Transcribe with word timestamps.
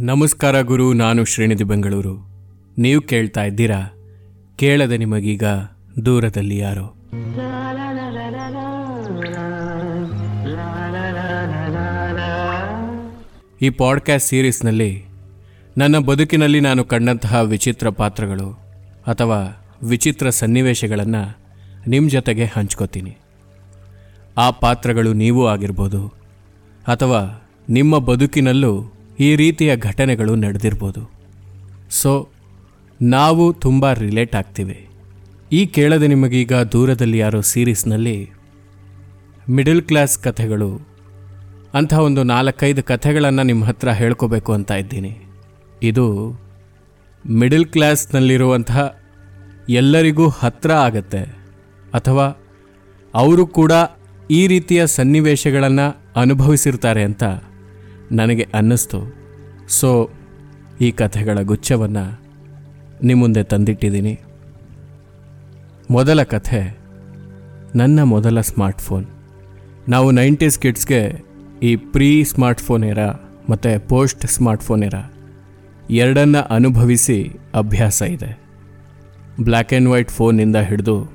ನಮಸ್ಕಾರ 0.00 0.60
ಗುರು, 0.60 0.92
ನಾನು 0.92 1.24
ಶ್ರೀನಿಧಿ 1.24 1.64
ಬೆಂಗಳೂರು. 1.64 2.28
ನೀವು 2.78 3.02
ಕೇಳ್ತಾ 3.02 3.44
ಇದ್ದೀರಾ? 3.44 3.90
ಕೇಳದೆ 4.56 4.96
ನಿಮಗೀಗ 4.96 5.44
ದೂರದಲ್ಲಿ 6.06 6.58
ಯಾರೋ. 6.58 6.96
ಈ 13.62 13.70
ಪಾಡ್ಕ್ಯಾಸ್ಟ್ 13.70 14.28
ಸೀರೀಸ್ನಲ್ಲಿ 14.28 15.04
ನನ್ನ 15.78 15.98
ಬದುಕಿನಲ್ಲಿ 15.98 16.60
ನಾನು 16.60 16.84
ಕಂಡಂತಹ 16.84 17.40
ವಿಚಿತ್ರ 17.40 17.88
ಪಾತ್ರಗಳು 17.88 18.50
ಅಥವಾ 19.06 19.66
ವಿಚಿತ್ರ 19.82 20.30
ಸನ್ನಿವೇಶಗಳನ್ನು 20.30 21.38
ನಿಮ್ಮ 21.86 22.10
ಜೊತೆಗೆ 22.10 22.44
ಹಂಚ್ಕೋತೀನಿ. 22.44 23.16
ಆ 24.38 24.50
ಪಾತ್ರಗಳು 24.50 25.12
ನೀವೂ 25.12 25.46
ಆಗಿರ್ಬೋದು 25.46 26.06
ಅಥವಾ 26.86 27.48
ನಿಮ್ಮ 27.68 27.98
ಬದುಕಿನಲ್ಲೂ 27.98 28.92
ಈ 29.20 29.36
ರೀತಿಯ 29.36 29.76
ಘಟನೆಗಳು 29.76 30.34
ನಡೆದಿರ್ಬೋದು. 30.34 31.02
ಸೊ 32.00 32.12
ನಾವು 33.00 33.44
ತುಂಬ 33.52 33.92
ರಿಲೇಟ್ 33.92 34.34
ಆಗ್ತೀವಿ. 34.40 34.78
ಈ 35.52 35.66
ಕೇಳದೆ 35.66 36.06
ನಿಮಗೀಗ 36.06 36.54
ದೂರದಲ್ಲಿ 36.74 37.18
ಯಾರೋ 37.18 37.40
ಸೀರೀಸ್ನಲ್ಲಿ 37.50 38.16
ಮಿಡಲ್ 39.50 39.82
ಕ್ಲಾಸ್ 39.82 40.18
ಕಥೆಗಳು, 40.18 40.70
ಅಂಥ 41.78 41.92
ಒಂದು 41.92 42.22
ನಾಲ್ಕೈದು 42.22 42.82
ಕಥೆಗಳನ್ನು 42.82 43.42
ನಿಮ್ಮ 43.42 43.64
ಹತ್ರ 43.64 43.92
ಹೇಳ್ಕೋಬೇಕು 44.00 44.52
ಅಂತ 44.52 44.72
ಇದ್ದೀನಿ. 44.72 45.12
ಇದು 45.82 46.06
ಮಿಡಲ್ 47.24 47.66
ಕ್ಲಾಸ್ನಲ್ಲಿರುವಂತಹ 47.66 48.80
ಎಲ್ಲರಿಗೂ 49.80 50.28
ಹತ್ರ 50.28 50.70
ಆಗತ್ತೆ. 50.86 51.22
ಅಥವಾ 51.94 52.26
ಅವರು 53.14 53.46
ಕೂಡ 53.46 53.72
ಈ 54.30 54.46
ರೀತಿಯ 54.46 54.86
ಸನ್ನಿವೇಶಗಳನ್ನು 54.86 55.86
ಅನುಭವಿಸಿರ್ತಾರೆ 56.20 57.04
ಅಂತ 57.04 57.24
ನನಗೆ 58.12 58.48
ಅನ್ನಿಸ್ತು. 58.54 59.14
ಸೊ, 59.68 60.10
ಈ 60.80 60.90
ಕಥೆಗಳ 60.90 61.38
ಗುಚ್ಛವನ್ನು 61.42 62.20
ನಿಮ್ಮ 63.02 63.22
ಮುಂದೆ 63.22 63.42
ತಂದಿಟ್ಟಿದ್ದೀನಿ. 63.42 64.20
ಮೊದಲ 65.90 66.22
ಕಥೆ, 66.22 66.78
ನನ್ನ 67.74 68.02
ಮೊದಲ 68.02 68.40
ಸ್ಮಾರ್ಟ್ಫೋನ್. 68.40 69.06
ನಾವು 69.88 70.10
ನೈಂಟೀಸ್ 70.10 70.58
ಕಿಡ್ಸ್ಗೆ 70.58 71.24
ಈ 71.62 71.76
ಪ್ರೀ 71.76 72.24
ಸ್ಮಾರ್ಟ್ಫೋನ್ 72.24 72.84
ಇರ 72.84 72.98
ಮತ್ತು 73.48 73.88
ಪೋಸ್ಟ್ 73.88 74.26
ಸ್ಮಾರ್ಟ್ಫೋನ್ 74.26 74.84
ಇರ 74.84 74.94
ಎರಡನ್ನ 75.90 76.38
ಅನುಭವಿಸಿ 76.38 77.32
ಅಭ್ಯಾಸ 77.54 78.02
ಇದೆ. 78.02 78.38
ಬ್ಲ್ಯಾಕ್ 79.40 79.72
ಆ್ಯಂಡ್ 79.72 79.88
ವೈಟ್ 79.88 80.10
ಫೋನಿಂದ 80.10 80.56
ಹಿಡಿದು, 80.56 81.12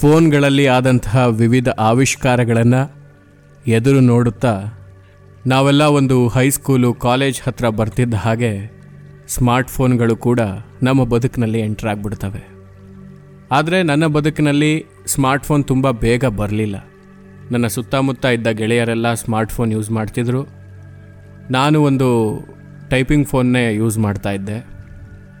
ಫೋನ್ಗಳಲ್ಲಿ 0.00 0.66
ಆದಂತಹ 0.66 1.26
ವಿವಿಧ 1.26 1.68
ಆವಿಷ್ಕಾರಗಳನ್ನು 1.68 2.92
ಎದುರು 3.66 4.00
ನೋಡುತ್ತಾ 4.00 4.78
ನಾವೆಲ್ಲ 5.46 5.82
ಒಂದು 5.82 6.28
ಹೈಸ್ಕೂಲು 6.28 6.94
ಕಾಲೇಜ್ 6.94 7.42
ಹತ್ರ 7.42 7.68
ಬರ್ತಿದ್ದ 7.68 8.14
ಹಾಗೆ 8.14 8.72
ಸ್ಮಾರ್ಟ್ಫೋನ್ಗಳು 9.28 10.16
ಕೂಡ 10.16 10.40
ನಮ್ಮ 10.82 11.04
ಬದುಕಿನಲ್ಲಿ 11.04 11.60
ಎಂಟರ್ 11.60 11.88
ಆಗಿಬಿಡ್ತವೆ. 11.88 12.48
ಆದರೆ 13.52 13.82
ನನ್ನ 13.82 14.06
ಬದುಕಿನಲ್ಲಿ 14.06 14.84
ಸ್ಮಾರ್ಟ್ಫೋನ್ 15.06 15.64
ತುಂಬ 15.64 15.90
ಬೇಗ 15.90 16.24
ಬರಲಿಲ್ಲ. 16.24 16.84
ನನ್ನ 17.50 17.66
ಸುತ್ತಮುತ್ತ 17.66 18.24
ಇದ್ದ 18.24 18.46
ಗೆಳೆಯರೆಲ್ಲ 18.46 19.14
ಸ್ಮಾರ್ಟ್ಫೋನ್ 19.14 19.72
ಯೂಸ್ 19.72 19.90
ಮಾಡ್ತಿದ್ರು. 19.90 20.46
ನಾನು 21.50 21.82
ಒಂದು 21.82 22.08
ಟೈಪಿಂಗ್ 22.90 23.28
ಫೋನ್ನೇ 23.28 23.74
ಯೂಸ್ 23.74 23.98
ಮಾಡ್ತಾ 23.98 24.30
ಇದ್ದೆ. 24.30 24.66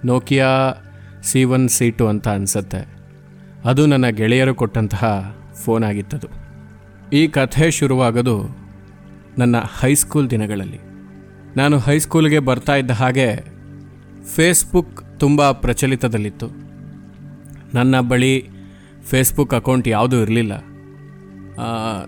Nokia 0.04 0.72
C 1.22 1.44
one 1.44 1.68
C 1.68 1.90
two 1.90 2.06
ಅಂತ 2.06 2.28
ಅನಿಸುತ್ತೆ. 2.28 2.88
ಅದು 3.64 3.86
ನನ್ನ 3.86 4.06
ಗೆಳೆಯರು 4.06 4.54
ಕೊಟ್ಟಂತಹ 4.54 5.36
ಫೋನ್ 5.64 5.84
ಆಗಿತ್ತದು. 5.84 6.28
ಈ 7.12 7.26
ಕಥೆ 7.26 7.70
ಶುರುವಾಗೋದು 7.70 8.61
ನನ್ನ 9.38 9.56
ಹೈಸ್ಕೂಲ್ 9.80 10.26
ದಿನಗಳಲ್ಲಿ. 10.30 10.80
ನಾನು 11.56 11.76
ಹೈಸ್ಕೂಲ್ಗೆ 11.78 12.40
ಬರ್ತಾ 12.48 12.74
ಇದ್ದ 12.74 12.92
ಹಾಗೆ 13.00 13.28
ಫೇಸ್ಬುಕ್ 14.34 14.98
ತುಂಬ 15.20 15.50
ಪ್ರಚಲಿತದಲ್ಲಿತ್ತು. 15.64 16.48
ನನ್ನ 17.74 17.94
ಬಳಿ 18.10 18.34
ಫೇಸ್ಬುಕ್ 19.10 19.54
ಅಕೌಂಟ್ 19.54 19.88
ಯಾವುದೂ 19.88 20.16
ಇರಲಿಲ್ಲ. 20.16 20.54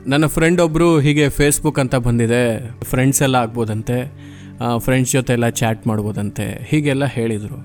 ನನ್ನ 0.06 0.26
ಫ್ರೆಂಡ್ 0.26 0.60
ಒಬ್ಬರು 0.60 0.88
ಹೀಗೆ 1.00 1.24
ಫೇಸ್ಬುಕ್ 1.28 1.78
ಅಂತ 1.78 1.96
ಬಂದಿದೆ. 2.06 2.44
ಫ್ರೆಂಡ್ಸ್ 2.90 3.20
ಎಲ್ಲ 3.22 3.36
ಆಗ್ಬೋದಂತೆ 3.44 3.98
ಫ್ರೆಂಡ್ಸ್ 4.84 5.12
ಜೊತೆ 5.12 5.32
ಎಲ್ಲ 5.32 5.46
ಚಾಟ್ 5.60 5.82
ಮಾಡ್ಬೋದಂತೆ, 5.86 6.46
ಹೀಗೆಲ್ಲ 6.68 7.04
ಹೇಳಿದರು. 7.16 7.58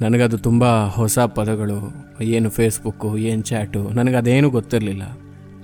ನನಗದು 0.00 0.36
ತುಂಬ 0.38 0.64
ಹೊಸ 0.96 1.18
ಪದಗಳು, 1.36 1.78
ಏನು 2.36 2.48
ಫೇಸ್ಬುಕ್ಕು 2.50 3.10
ಏನು 3.30 3.42
ಚಾಟು 3.42 3.82
ನನಗದೇನೂ 3.98 4.48
ಗೊತ್ತಿರಲಿಲ್ಲ. 4.50 5.04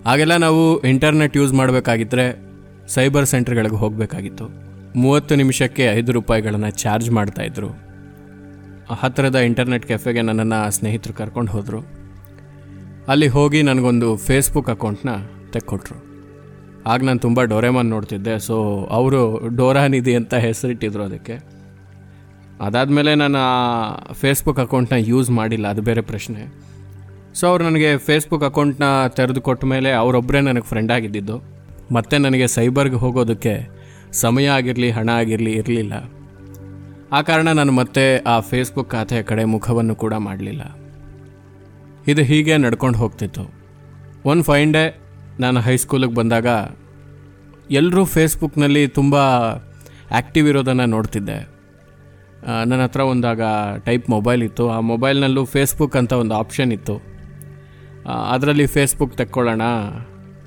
ಆಗೆಲ್ಲ 0.06 0.34
ನಾವು 0.36 0.62
ಇಂಟರ್ನೆಟ್ 0.92 1.34
ಯೂಸ್ 1.36 1.52
ಮಾಡಬೇಕಾಗಿದ್ದರೆ 1.52 2.26
ಸೈಬರ್ 2.94 3.26
ಸೆಂಟರ್ಗಳಿಗೆ 3.32 3.78
ಹೋಗಬೇಕಾಗಿತ್ತು. 3.82 4.46
ಮೂವತ್ತು 5.02 5.32
ನಿಮಿಷಕ್ಕೆ 5.40 5.84
ಐದು 5.98 6.10
ರೂಪಾಯಿಗಳನ್ನು 6.16 6.70
ಚಾರ್ಜ್ 6.82 7.08
ಮಾಡ್ತಾಯಿದ್ರು 7.18 7.70
ಹತ್ತಿರದ 9.02 9.38
ಇಂಟರ್ನೆಟ್ 9.48 9.84
ಕೆಫೆಗೆ 9.90 10.22
ನನ್ನನ್ನು 10.28 10.60
ಸ್ನೇಹಿತರು 10.76 11.14
ಕರ್ಕೊಂಡು 11.18 11.50
ಹೋದರು. 11.56 11.80
ಅಲ್ಲಿ 13.12 13.28
ಹೋಗಿ 13.36 13.60
ನನಗೊಂದು 13.68 14.08
ಫೇಸ್ಬುಕ್ 14.26 14.70
ಅಕೌಂಟ್ನ 14.74 15.12
ತೆಕ್ಕೊಟ್ರು. 15.54 15.98
ಆಗ 16.92 17.00
ನಾನು 17.08 17.20
ತುಂಬ 17.26 17.38
ಡೊರೆಮಾನ್ 17.52 17.88
ನೋಡ್ತಿದ್ದೆ, 17.94 18.34
ಸೊ 18.48 18.56
ಅವರು 18.98 19.20
ಡೋರಾ 19.58 19.84
ನಿಧಿ 19.94 20.12
ಅಂತ 20.20 20.34
ಹೆಸರಿಟ್ಟಿದ್ರು 20.46 21.02
ಅದಕ್ಕೆ. 21.08 21.36
ಅದಾದಮೇಲೆ 22.66 23.12
ನಾನು 23.22 23.38
ಆ 23.50 24.12
ಫೇಸ್ಬುಕ್ 24.22 24.60
ಅಕೌಂಟ್ನ 24.64 24.96
ಯೂಸ್ 25.10 25.30
ಮಾಡಿಲ್ಲ, 25.38 25.66
ಅದು 25.74 25.82
ಬೇರೆ 25.88 26.02
ಪ್ರಶ್ನೆ. 26.10 26.42
ಸೊ 27.38 27.44
ಅವ್ರು 27.50 27.62
ನನಗೆ 27.68 27.90
ಫೇಸ್ಬುಕ್ 28.08 28.44
ಅಕೌಂಟ್ನ 28.50 28.84
ತೆರೆದು 29.18 29.42
ಕೊಟ್ಟ 29.48 29.64
ಮೇಲೆ 29.74 29.90
ಅವರೊಬ್ಬರೇ 30.02 30.40
ನನಗೆ 30.48 30.68
ಫ್ರೆಂಡ್ 30.72 30.92
ಆಗಿದ್ದಿದ್ದು. 30.96 31.36
ಮತ್ತೆ 31.92 32.18
ನನಗೆ 32.18 32.46
ಸೈಬರ್ಗೆ 32.46 32.94
ಹೋಗೋದಕ್ಕೆ 32.94 33.54
ಸಮಯ 34.12 34.46
ಆಗಿರಲಿ, 34.46 34.90
ಹಣ 34.90 35.08
ಆಗಿರಲಿ, 35.08 35.52
ಇರಲಿಲ್ಲ. 35.52 35.94
ಆ 37.12 37.22
ಕಾರಣ 37.22 37.48
ನಾನು 37.48 37.72
ಮತ್ತೆ 37.72 38.04
ಆ 38.18 38.40
ಫೇಸ್ಬುಕ್ 38.40 38.90
ಖಾತೆಯ 38.90 39.22
ಕಡೆ 39.22 39.44
ಮುಖವನ್ನು 39.44 39.94
ಕೂಡ 39.94 40.14
ಮಾಡಲಿಲ್ಲ. 40.14 40.62
ಇದು 42.08 42.22
ಹೀಗೆ 42.22 42.56
ನಡ್ಕೊಂಡು 42.56 42.98
ಹೋಗ್ತಿತ್ತು. 42.98 43.44
ಒಂದು 44.24 44.42
ಫೈನ್ 44.42 44.72
ಡೇ 44.72 44.84
ನಾನು 45.40 45.60
ಹೈಸ್ಕೂಲಿಗೆ 45.60 46.14
ಬಂದಾಗ 46.14 46.46
ಎಲ್ಲರೂ 47.70 48.04
ಫೇಸ್ಬುಕ್ನಲ್ಲಿ 48.04 48.88
ತುಂಬ 48.88 49.16
ಆ್ಯಕ್ಟಿವ್ 49.16 50.48
ಇರೋದನ್ನು 50.48 50.86
ನೋಡ್ತಿದ್ದೆ. 50.86 51.38
ನನ್ನ 52.66 52.82
ಹತ್ರ 52.82 53.00
ಒಂದಾಗ 53.00 53.42
ಟೈಪ್ 53.84 54.10
ಮೊಬೈಲ್ 54.10 54.42
ಇತ್ತು. 54.42 54.64
ಆ 54.70 54.80
ಮೊಬೈಲ್ನಲ್ಲೂ 54.80 55.44
ಫೇಸ್ಬುಕ್ 55.44 55.96
ಅಂತ 55.96 56.12
ಒಂದು 56.12 56.34
ಆಪ್ಷನ್ 56.34 56.72
ಇತ್ತು. 56.72 56.96
ಅದರಲ್ಲಿ 58.30 58.66
ಫೇಸ್ಬುಕ್ 58.66 59.14
ತೆಕ್ಕೊಳ್ಳೋಣ 59.16 59.62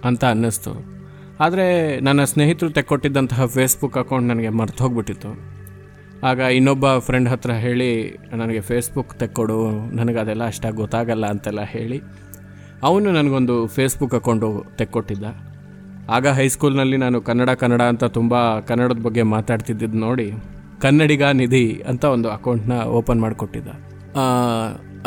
ಅಂತ 0.03 0.23
ಅನ್ನಿಸ್ತು. 0.25 0.73
ಆದರೆ 1.41 1.65
ನನ್ನ 2.07 2.21
ಸ್ನೇಹಿತರು 2.31 2.69
ತೆಕ್ಕೊಟ್ಟಿದ್ದಂತಹ 2.69 3.45
ಫೇಸ್ಬುಕ್ 3.55 3.97
ಅಕೌಂಟ್ 4.01 4.27
ನನಗೆ 4.31 4.49
ಮರ್ತು 4.59 4.81
ಹೋಗ್ಬಿಟ್ಟಿತ್ತು. 4.83 5.31
ಆಗ 6.29 6.39
ಇನ್ನೊಬ್ಬ 6.57 6.85
ಫ್ರೆಂಡ್ 7.05 7.29
ಹತ್ರ 7.31 7.51
ಹೇಳಿ, 7.63 7.89
ನನಗೆ 8.41 8.61
ಫೇಸ್ಬುಕ್ 8.67 9.13
ತೆಕ್ಕೊಡು, 9.21 9.57
ನನಗೆ 9.99 10.19
ಅದೆಲ್ಲ 10.23 10.43
ಅಷ್ಟಾಗಿ 10.51 10.77
ಗೊತ್ತಾಗಲ್ಲ 10.81 11.25
ಅಂತೆಲ್ಲ 11.33 11.63
ಹೇಳಿ, 11.73 11.97
ಅವನು 12.89 13.09
ನನಗೊಂದು 13.17 13.55
ಫೇಸ್ಬುಕ್ 13.77 14.15
ಅಕೌಂಟು 14.19 14.49
ತೆಕ್ಕೊಟ್ಟಿದ್ದ. 14.79 15.25
ಆಗ 16.15 16.27
ಹೈಸ್ಕೂಲ್ನಲ್ಲಿ 16.39 16.97
ನಾನು 17.03 17.17
ಕನ್ನಡ 17.27 17.49
ಕನ್ನಡ 17.63 17.81
ಅಂತ 17.93 18.05
ತುಂಬ 18.19 18.35
ಕನ್ನಡದ 18.69 19.01
ಬಗ್ಗೆ 19.07 19.23
ಮಾತಾಡ್ತಿದ್ದಿದ್ದು 19.35 19.99
ನೋಡಿ, 20.07 20.27
ಕನ್ನಡಿಗ 20.85 21.23
ನಿಧಿ 21.41 21.65
ಅಂತ 21.91 22.03
ಒಂದು 22.15 22.29
ಅಕೌಂಟ್ನ 22.37 22.77
ಓಪನ್ 22.99 23.21
ಮಾಡಿಕೊಟ್ಟಿದ್ದ. 23.25 23.69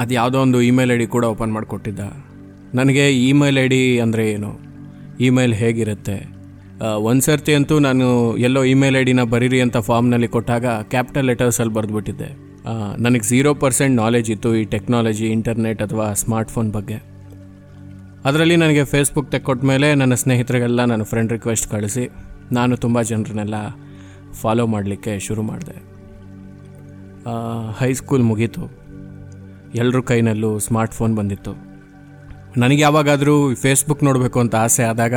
ಅದು 0.02 0.12
ಯಾವುದೋ 0.20 0.38
ಒಂದು 0.46 0.60
ಇಮೇಲ್ 0.68 0.92
ಐ 0.94 0.96
ಡಿ 1.02 1.06
ಕೂಡ 1.16 1.24
ಓಪನ್ 1.34 1.52
ಮಾಡಿಕೊಟ್ಟಿದ್ದ. 1.56 2.00
ನನಗೆ 2.74 3.04
ಇಮೇಲ್ 3.28 3.58
ಐ 3.58 3.68
ಡಿ 3.74 3.82
ಅಂದರೆ 4.04 4.24
ಏನು? 4.36 4.52
ಇಮೇಲ್ 5.20 5.54
ಹೇಗಿರುತ್ತೆ? 5.54 6.16
ಒಂದು 6.98 7.22
ಸರ್ತಿ 7.22 7.54
ಅಂತೂ 7.54 7.78
ನಾನು 7.78 8.36
ಎಲ್ಲೋ 8.36 8.64
ಇಮೇಲ್ 8.64 8.96
ಐ 8.96 9.04
ಡಿನ 9.04 9.22
ಬರೀರಿ 9.22 9.60
ಅಂತ 9.60 9.76
ಫಾರ್ಮ್ನಲ್ಲಿ 9.76 10.28
ಕೊಟ್ಟಾಗ 10.28 10.66
ಕ್ಯಾಪಿಟಲ್ 10.66 11.26
ಲೆಟರ್ಸಲ್ಲಿ 11.26 11.74
ಬರೆದ್ಬಿಟ್ಟಿದ್ದೆ. 11.74 12.28
ನನಗೆ 12.98 13.20
ಝೀರೋ 13.20 13.54
ಪರ್ಸೆಂಟ್ 13.54 13.96
ನಾಲೆಜ್ 13.96 14.30
ಇತ್ತು 14.30 14.56
ಈ 14.56 14.64
ಟೆಕ್ನಾಲಜಿ 14.64 15.26
ಇಂಟರ್ನೆಟ್ 15.26 15.82
ಅಥವಾ 15.82 16.12
ಸ್ಮಾರ್ಟ್ಫೋನ್ 16.12 16.72
ಬಗ್ಗೆ. 16.72 16.98
ಅದರಲ್ಲಿ 18.24 18.56
ನನಗೆ 18.56 18.84
ಫೇಸ್ಬುಕ್ 18.84 19.30
ತೆಕ್ಕೊಟ್ಟ 19.30 19.64
ಮೇಲೆ 19.64 19.94
ನನ್ನ 19.94 20.14
ಸ್ನೇಹಿತರಿಗೆಲ್ಲ 20.14 20.84
ನಾನು 20.84 21.04
ಫ್ರೆಂಡ್ 21.04 21.32
ರಿಕ್ವೆಸ್ಟ್ 21.32 21.68
ಕಳಿಸಿ, 21.70 22.08
ನಾನು 22.52 22.76
ತುಂಬ 22.76 23.02
ಜನರನ್ನೆಲ್ಲ 23.02 23.54
ಫಾಲೋ 24.32 24.66
ಮಾಡಲಿಕ್ಕೆ 24.66 25.18
ಶುರು 25.18 25.42
ಮಾಡಿದೆ. 25.42 25.76
ಹೈಸ್ಕೂಲ್ 27.78 28.22
ಮುಗೀತು. 28.22 28.64
ಎಲ್ಲರ 29.74 30.00
ಕೈನಲ್ಲೂ 30.00 30.58
ಸ್ಮಾರ್ಟ್ಫೋನ್ 30.58 31.16
ಬಂದಿತ್ತು. 31.16 31.65
ನನಗೆ 32.56 32.82
ಯಾವಾಗಾದರೂ 32.82 33.54
ಫೇಸ್ಬುಕ್ 33.54 34.04
ನೋಡಬೇಕು 34.04 34.40
ಅಂತ 34.40 34.54
ಆಸೆ 34.54 34.82
ಆದಾಗ 34.82 35.14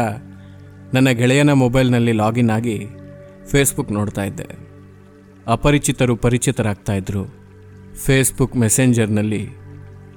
ನನ್ನ 0.94 1.10
ಗೆಳೆಯನ 1.10 1.54
ಮೊಬೈಲ್ನಲ್ಲಿ 1.54 2.12
ಲಾಗಿನ್ 2.12 2.50
ಆಗಿ 2.50 2.88
ಫೇಸ್ಬುಕ್ 3.52 3.92
ನೋಡ್ತಾ 3.92 4.24
ಇದ್ದೆ. 4.24 4.48
ಅಪರಿಚಿತರು 5.48 6.16
ಪರಿಚಿತರಾಗ್ತಾಯಿದ್ರು 6.16 7.26
ಫೇಸ್ಬುಕ್ 8.06 8.56
ಮೆಸೆಂಜರ್ನಲ್ಲಿ 8.56 9.50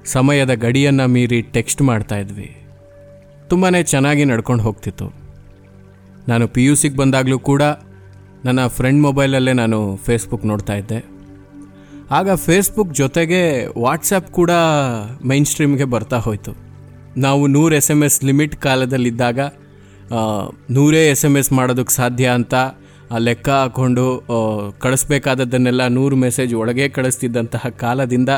ಸಮಯದ 0.05 0.53
ಗಡಿಯನ್ನು 0.53 1.07
ಮೀರಿ 1.07 1.41
ಟೆಕ್ಸ್ಟ್ 1.41 1.81
ಮಾಡ್ತಾ 1.81 2.17
ಇದ್ವಿ. 2.17 2.55
ತುಂಬಾ 3.49 3.81
ಚೆನ್ನಾಗಿ 3.81 4.25
ನಡ್ಕೊಂಡು 4.25 4.63
ಹೋಗ್ತಿತ್ತು. 4.63 5.13
ನಾನು 6.27 6.47
ಪಿ 6.47 6.65
ಯು 6.65 6.75
ಸಿಗೆ 6.75 6.95
ಬಂದಾಗಲೂ 6.95 7.39
ಕೂಡ 7.39 7.61
ನನ್ನ 8.45 8.67
ಫ್ರೆಂಡ್ 8.67 9.01
ಮೊಬೈಲಲ್ಲೇ 9.01 9.53
ನಾನು 9.53 9.95
ಫೇಸ್ಬುಕ್ 9.95 10.45
ನೋಡ್ತಾ 10.45 10.73
ಇದ್ದೆ. 10.73 11.05
ಆಗ 12.11 12.33
ಫೇಸ್ಬುಕ್ 12.33 12.93
ಜೊತೆಗೆ 12.93 13.67
ವಾಟ್ಸಪ್ 13.79 14.31
ಕೂಡ 14.31 14.51
ಮೈನ್ 15.25 15.45
ಸ್ಟ್ರೀಮ್ಗೆ 15.45 15.83
ಬರ್ತಾ 15.83 16.17
ಹೋಯಿತು. 16.17 16.62
ನಾವು 17.15 17.47
ನೂರು 17.47 17.75
ಎಸ್ 17.75 17.91
ಎಂ 17.91 18.03
ಎಸ್ 18.03 18.23
ಲಿಮಿಟ್ 18.23 18.55
ಕಾಲದಲ್ಲಿದ್ದಾಗ 18.55 19.39
ನೂರೇ 20.71 21.09
ಎಸ್ 21.09 21.25
ಎಂ 21.25 21.37
ಎಸ್ 21.37 21.51
ಮಾಡೋದಕ್ಕೆ 21.53 21.93
ಸಾಧ್ಯ 21.93 22.27
ಅಂತ 22.27 22.53
ಲೆಕ್ಕ 23.17 23.49
ಹಾಕ್ಕೊಂಡು 23.49 24.05
ಕಳಿಸ್ಬೇಕಾದದ್ದನ್ನೆಲ್ಲ 24.79 25.87
ನೂರು 25.87 26.15
ಮೆಸೇಜ್ 26.15 26.53
ಒಳಗೆ 26.53 26.89
ಕಳಿಸ್ತಿದ್ದಂತಹ 26.89 27.69
ಕಾಲದಿಂದ 27.69 28.29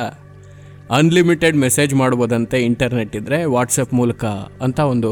ಅನ್ಲಿಮಿಟೆಡ್ 0.90 1.58
ಮೆಸೇಜ್ 1.58 1.94
ಮಾಡ್ಬೋದಂತೆ 1.94 2.60
ಇಂಟರ್ನೆಟ್ 2.66 3.16
ಇದ್ದರೆ 3.16 3.46
ವಾಟ್ಸಪ್ 3.46 3.94
ಮೂಲಕ 3.94 4.26
ಅಂತ 4.62 4.80
ಒಂದು 4.80 5.12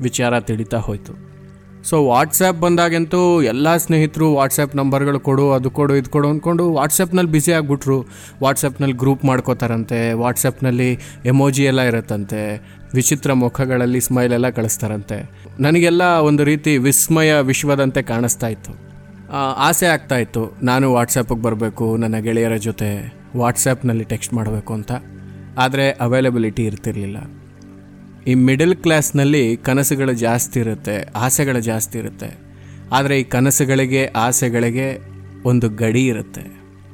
ವಿಚಾರ 0.00 0.40
ತಿಳಿತಾ 0.40 0.78
ಹೋಯಿತು. 0.78 1.30
ಸೊ 1.82 1.96
ವಾಟ್ಸಪ್ 2.04 2.58
ಬಂದಾಗಂತೂ 2.60 3.42
ಎಲ್ಲ 3.42 3.76
ಸ್ನೇಹಿತರು 3.76 4.34
ವಾಟ್ಸಪ್ 4.34 4.76
ನಂಬರ್ಗಳು 4.76 5.20
ಕೊಡು, 5.20 5.52
ಅದು 5.52 5.70
ಕೊಡು, 5.70 5.94
ಇದು 5.96 6.10
ಕೊಡು 6.10 6.28
ಅಂದ್ಕೊಂಡು 6.28 6.72
ವಾಟ್ಸಪ್ನಲ್ಲಿ 6.72 7.30
ಬ್ಯುಸಿ 7.30 7.52
ಆಗಿಬಿಟ್ರು. 7.52 7.98
ವಾಟ್ಸಪ್ನಲ್ಲಿ 8.42 8.96
ಗ್ರೂಪ್ 8.96 9.24
ಮಾಡ್ಕೋತಾರಂತೆ 9.24 10.12
ವಾಟ್ಸಪ್ನಲ್ಲಿ 10.12 10.98
ಎಮೋಜಿ 11.24 11.64
ಎಲ್ಲ 11.64 11.80
ಇರುತ್ತಂತೆ 11.80 12.42
ವಿಚಿತ್ರ 12.94 13.32
ಮುಖಗಳಲ್ಲಿ 13.32 14.00
ಸ್ಮೈಲ್ 14.00 14.32
ಎಲ್ಲ 14.32 14.48
ಕಳಿಸ್ತಾರಂತೆ. 14.48 15.16
ನನಗೆಲ್ಲ 15.60 16.02
ಒಂದು 16.02 16.44
ರೀತಿ 16.44 16.78
ವಿಸ್ಮಯ 16.78 17.40
ವಿಶ್ವದಂತೆ 17.40 18.02
ಕಾಣಿಸ್ತಾ 18.02 18.48
ಇತ್ತು. 18.48 18.72
ಆಸೆ 19.56 19.86
ಆಗ್ತಾ 19.86 20.16
ಇತ್ತು. 20.16 20.56
ನಾನು 20.62 20.92
ವಾಟ್ಸಪ್ಗೆ 20.92 21.42
ಬರಬೇಕು, 21.42 21.96
ನನ್ನ 21.96 22.18
ಗೆಳೆಯರ 22.18 22.56
ಜೊತೆ 22.56 22.88
ವಾಟ್ಸಪ್ನಲ್ಲಿ 23.36 24.04
ಟೆಕ್ಸ್ಟ್ 24.04 24.34
ಮಾಡಬೇಕು 24.34 24.72
ಅಂತ. 24.74 24.92
ಆದರೆ 25.58 25.90
ಅವೈಲಬಿಲಿಟಿ 25.90 26.64
ಇರ್ತಿರ್ಲಿಲ್ಲ. 26.64 27.18
ಈ 28.26 28.34
ಮಿಡಲ್ 28.34 28.76
ಕ್ಲಾಸ್ನಲ್ಲಿ 28.76 29.56
ಕನಸುಗಳು 29.56 30.12
ಜಾಸ್ತಿ 30.12 30.60
ಇರುತ್ತೆ, 30.60 30.96
ಆಸೆಗಳು 31.16 31.60
ಜಾಸ್ತಿ 31.60 31.98
ಇರುತ್ತೆ. 31.98 32.30
ಆದರೆ 32.92 33.20
ಈ 33.20 33.24
ಕನಸುಗಳಿಗೆ, 33.24 34.06
ಆಸೆಗಳಿಗೆ 34.06 34.88
ಒಂದು 35.44 35.68
ಗಡಿ 35.68 36.06
ಇರುತ್ತೆ. 36.06 36.44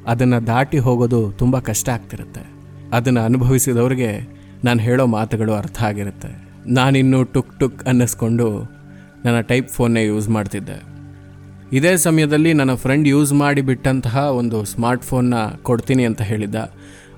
ಅದನ್ನು 0.07 0.47
ದಾಟಿ 0.47 0.77
ಹೋಗೋದು 0.77 1.31
ತುಂಬ 1.31 1.59
ಕಷ್ಟ 1.59 1.89
ಆಗ್ತಿರುತ್ತೆ. 1.89 2.43
ಅದನ್ನು 2.93 3.21
ಅನುಭವಿಸಿದವ್ರಿಗೆ 3.21 4.36
ನಾನು 4.63 4.79
ಹೇಳೋ 4.79 5.05
ಮಾತುಗಳು 5.05 5.53
ಅರ್ಥ 5.53 5.83
ಆಗಿರುತ್ತೆ. 5.83 6.47
ನಾನಿನ್ನೂ 6.67 7.23
ಟುಕ್ 7.23 7.59
ಟುಕ್ 7.59 7.83
ಅನ್ನಿಸ್ಕೊಂಡು 7.83 8.77
ನನ್ನ 9.25 9.39
ಟೈಪ್ 9.39 9.69
ಫೋನ್ನೇ 9.69 10.05
ಯೂಸ್ 10.05 10.29
ಮಾಡ್ತಿದ್ದೆ. 10.29 10.97
ಇದೇ 11.73 11.95
ಸಮಯದಲ್ಲಿ 11.97 12.53
ನನ್ನ 12.53 12.73
ಫ್ರೆಂಡ್ 12.73 13.07
ಯೂಸ್ 13.07 13.33
ಮಾಡಿ 13.33 13.61
ಬಿಟ್ಟಂತಹ 13.61 14.17
ಒಂದು 14.17 14.65
ಸ್ಮಾರ್ಟ್ಫೋನ್ನ 14.65 15.33
ಕೊಡ್ತೀನಿ 15.61 16.05
ಅಂತ 16.05 16.21
ಹೇಳಿದ್ದ. 16.21 16.55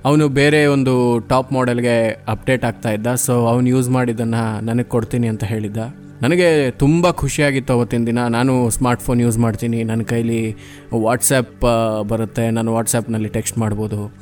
ಅವನು 0.04 0.28
ಬೇರೆ 0.28 0.66
ಒಂದು 0.66 1.18
ಟಾಪ್ 1.28 1.52
ಮಾಡೆಲ್ಗೆ 1.52 2.24
ಅಪ್ಡೇಟ್ 2.28 2.64
ಆಗ್ತಾ 2.64 2.90
ಇದ್ದ. 2.90 3.14
ಸೊ 3.14 3.46
ಅವನು 3.46 3.68
ಯೂಸ್ 3.68 3.90
ಮಾಡಿದ್ದನ್ನು 3.90 4.60
ನನಗೆ 4.60 4.84
ಕೊಡ್ತೀನಿ 4.84 5.28
ಅಂತ 5.28 5.44
ಹೇಳಿದ್ದ. 5.44 5.76
ನನಗೆ 6.22 6.70
ತುಂಬ 6.70 7.10
ಖುಷಿಯಾಗಿತ್ತು 7.10 7.72
ಅವತ್ತಿನ 7.72 8.04
ದಿನ. 8.06 8.18
ನಾನು 8.26 8.70
ಸ್ಮಾರ್ಟ್ಫೋನ್ 8.70 9.20
ಯೂಸ್ 9.20 9.38
ಮಾಡ್ತೀನಿ. 9.38 9.84
ನನ್ನ 9.84 10.02
ಕೈಲಿ 10.02 10.56
ವಾಟ್ಸಪ್ 10.94 11.60
ಬರುತ್ತೆ. 12.02 12.50
ನಾನು 12.50 12.72
ವಾಟ್ಸಪ್ನಲ್ಲಿ 12.72 13.28
ಟೆಕ್ಸ್ಟ್ 13.28 13.58
ಮಾಡ್ಬೋದು. 13.58 14.12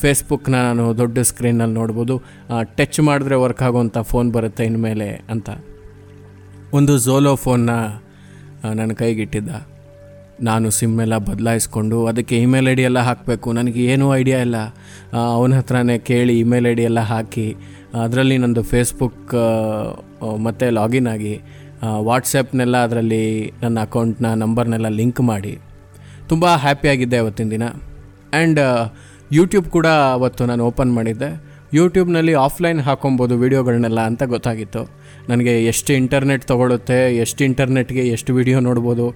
ಫೇಸ್ಬುಕ್ನ 0.00 0.56
ನಾನು 0.68 0.84
ದೊಡ್ಡ 0.98 1.18
ಸ್ಕ್ರೀನಲ್ಲಿ 1.30 1.76
ನೋಡ್ಬೋದು. 1.80 2.14
ಟಚ್ 2.78 3.00
ಮಾಡಿದ್ರೆ 3.08 3.36
ವರ್ಕ್ 3.44 3.62
ಆಗುವಂಥ 3.68 3.98
ಫೋನ್ 4.10 4.28
ಬರುತ್ತೆ 4.36 4.64
ಇನ್ಮೇಲೆ 4.70 5.08
ಅಂತ. 5.34 5.48
ಒಂದು 6.78 6.94
ಝೋಲೋ 7.06 7.34
ಫೋನ್ನ 7.44 7.70
ನನ್ನ 8.78 8.92
ಕೈಗಿಟ್ಟಿದ್ದ. 9.02 9.50
ನಾನು 10.48 10.66
ಸಿಮ್ 10.78 10.98
ಎಲ್ಲ 11.04 11.16
ಬದಲಾಯಿಸ್ಕೊಂಡು 11.28 11.98
ಅದಕ್ಕೆ 12.10 12.36
ಇಮೇಲ್ 12.44 12.66
ಐ 12.72 12.74
ಡಿ 12.80 12.84
ಎಲ್ಲ 12.88 13.00
ಹಾಕಬೇಕು. 13.08 13.48
ನನಗೆ 13.58 13.80
ಏನೂ 13.92 14.06
ಐಡಿಯಾ 14.18 14.38
ಇಲ್ಲ. 14.46 14.58
ಅವನ 15.36 15.56
ಹತ್ರನೇ 15.60 15.96
ಕೇಳಿ 16.10 16.34
ಇಮೇಲ್ 16.42 16.66
ಐ 16.72 16.74
ಡಿ 16.80 16.84
ಎಲ್ಲ 16.90 17.00
ಹಾಕಿ, 17.12 17.46
ಅದರಲ್ಲಿ 18.04 18.36
ನಂದು 18.42 18.62
ಫೇಸ್ಬುಕ್ 18.72 19.34
ಮತ್ತು 20.46 20.66
ಲಾಗಿನ್ 20.78 21.08
ಆಗಿ 21.14 21.34
ವಾಟ್ಸಪ್ನೆಲ್ಲ 22.08 22.76
ಅದರಲ್ಲಿ 22.86 23.24
ನನ್ನ 23.62 23.78
ಅಕೌಂಟ್ನ 23.88 24.30
ನಂಬರ್ನೆಲ್ಲ 24.42 24.88
ಲಿಂಕ್ 25.00 25.22
ಮಾಡಿ. 25.32 25.54
ತುಂಬ 26.30 26.46
ಹ್ಯಾಪಿಯಾಗಿದ್ದೆ 26.64 27.18
ಅವತ್ತಿನ 27.24 27.50
ದಿನ. 27.56 27.66
ಆ್ಯಂಡ್ 28.38 28.60
ಯೂಟ್ಯೂಬ್ 29.36 29.68
ಕೂಡ 29.76 29.86
ಅವತ್ತು 30.16 30.42
ನಾನು 30.50 30.62
ಓಪನ್ 30.66 30.92
ಮಾಡಿದ್ದೆ. 30.96 31.30
ಯೂಟ್ಯೂಬ್ನಲ್ಲಿ 31.76 32.34
ಆಫ್ಲೈನ್ 32.44 32.80
ಹಾಕೊಬೋದು 32.80 33.34
ವೀಡಿಯೋಗಳನ್ನೆಲ್ಲ 33.40 34.00
ಅಂತ 34.10 34.22
ಗೊತ್ತಾಗಿತ್ತು. 34.34 34.82
ನನಗೆ 35.30 35.54
ಎಷ್ಟು 35.70 35.92
ಇಂಟರ್ನೆಟ್ 35.92 36.44
ತೊಗೊಳುತ್ತೆ, 36.52 36.98
ಎಷ್ಟು 37.24 37.42
ಇಂಟರ್ನೆಟ್ಗೆ 37.48 38.04
ಎಷ್ಟು 38.08 38.34
ವಿಡಿಯೋ 38.38 38.60
ನೋಡ್ಬೋದು, 38.68 39.06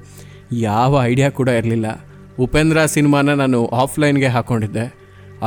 ಯಾವ 0.71 0.99
ಐಡಿಯಾ 1.11 1.31
ಕೂಡ 1.39 1.49
ಇರಲಿಲ್ಲ. 1.61 1.87
ಉಪೇಂದ್ರ 2.47 2.85
ಸಿನಿಮಾನ 2.97 3.35
ನಾನು 3.43 3.61
ಆಫ್ಲೈನ್ಗೆ 3.85 4.31
ಹಾಕ್ಕೊಂಡಿದ್ದೆ 4.37 4.85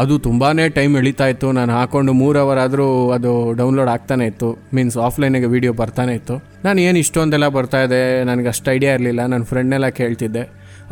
ಅದು 0.02 0.14
ತುಂಬಾ 0.20 0.48
ಟೈಮ್ 0.78 0.94
ಎಳಿತಾ 1.00 1.28
ಇತ್ತು. 1.34 1.48
ನಾನು 1.58 1.72
ಹಾಕೊಂಡು 1.78 2.12
ಮೂರು 2.22 2.38
ಅವರ್ 2.40 2.60
ಆದರೂ 2.64 2.88
ಅದು 3.18 3.32
ಡೌನ್ಲೋಡ್ 3.60 3.92
ಆಗ್ತಾನೆ 3.94 4.26
ಇತ್ತು. 4.32 4.50
ಮೀನ್ಸ್ 4.76 4.98
ಆಫ್ಲೈನಿಗೆ 5.08 5.48
ವೀಡಿಯೋ 5.54 5.74
ಬರ್ತಾನೆ 5.82 6.14
ಇತ್ತು. 6.14 6.36
ನಾನು 6.66 6.80
ಏನು 6.88 6.98
ಇಷ್ಟೊಂದೆಲ್ಲ 7.04 7.48
ಬರ್ತಾ 7.58 7.82
ಇದೆ 7.88 8.02
ನನಗೆ 8.30 8.50
ಅಷ್ಟು 8.54 8.70
ಐಡಿಯಾ 8.72 8.94
ಇರಲಿಲ್ಲ 8.98 9.22
ನನ್ನ 9.34 9.44
ಫ್ರೆಂಡ್ನೆಲ್ಲ 9.52 9.90
ಕೇಳ್ತಿದ್ದೆ. 10.02 10.44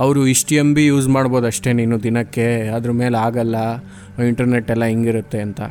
ಅವರು 0.04 0.22
ಇಷ್ಟು 0.34 0.54
ಎಂ 0.64 0.70
ಬಿ 0.76 0.84
ಯೂಸ್ 0.92 1.08
ಮಾಡ್ಬೋದು 1.16 1.48
ಅಷ್ಟೇ, 1.52 1.72
ನೀನು 1.80 1.96
ದಿನಕ್ಕೆ, 2.08 2.48
ಅದ್ರ 2.78 2.92
ಮೇಲೆ 3.02 3.18
ಆಗಲ್ಲ 3.28 3.56
ಇಂಟರ್ನೆಟ್ 4.30 4.70
ಎಲ್ಲ 4.76 4.86
ಹಿಂಗಿರುತ್ತೆ 4.92 5.40
ಅಂತ. 5.48 5.62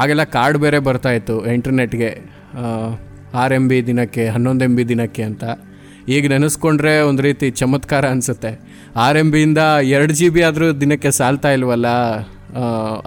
ಆಗೆಲ್ಲ 0.00 0.24
ಕಾರ್ಡ್ 0.36 0.58
ಬೇರೆ 0.64 0.78
ಬರ್ತಾಯಿತ್ತು 0.88 1.36
ಇಂಟರ್ನೆಟ್ಗೆ 1.54 2.10
ಆರು 3.42 3.54
ಎಂ 3.60 3.64
ಬಿ 3.70 3.78
ದಿನಕ್ಕೆ, 3.90 4.24
ಹನ್ನೊಂದು 4.34 4.64
ಎಂ 4.68 4.74
ಬಿ 4.78 4.84
ದಿನಕ್ಕೆ 4.92 5.22
ಅಂತ. 5.30 5.44
ಈಗ 6.14 6.26
ನೆನೆಸ್ಕೊಂಡ್ರೆ 6.32 6.94
ಒಂದು 7.08 7.22
ರೀತಿ 7.26 7.46
ಚಮತ್ಕಾರ 7.60 8.04
ಅನಿಸುತ್ತೆ. 8.14 8.52
ಆರ್ 9.04 9.18
ಎಂ 9.20 9.28
ಬಿಯಿಂದ 9.34 9.60
ಎರಡು 9.96 10.14
ಜಿ 10.18 10.26
ಬಿ 10.34 10.40
ಆದರೂ 10.48 10.66
ದಿನಕ್ಕೆ 10.82 11.10
ಸಾಲ್ತಾ 11.18 11.50
ಇಲ್ವಲ್ಲ 11.56 11.88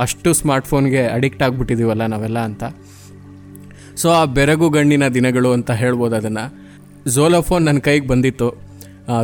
ಅಷ್ಟು 0.03 0.29
ಸ್ಮಾರ್ಟ್ಫೋನ್ಗೆ 0.39 1.03
ಅಡಿಕ್ಟ್ 1.15 1.43
ಆಗಿಬಿಟ್ಟಿದ್ದೀವಲ್ಲ 1.45 2.05
ನಾವೆಲ್ಲ 2.13 2.39
ಅಂತ. 2.49 2.63
ಸೊ 4.01 4.07
ಆ 4.19 4.23
ಬೆರಗು 4.37 4.67
ಗಣ್ಣಿನ 4.77 5.05
ದಿನಗಳು 5.17 5.51
ಅಂತ 5.57 5.71
ಹೇಳ್ಬೋದು 5.81 6.15
ಅದನ್ನು. 6.19 6.45
ಝೋಲೋ 7.15 7.39
ಫೋನ್ 7.49 7.63
ನನ್ನ 7.67 7.81
ಕೈಗೆ 7.87 8.07
ಬಂದಿತ್ತು. 8.13 8.49